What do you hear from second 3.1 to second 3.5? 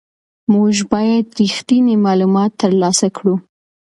کړو.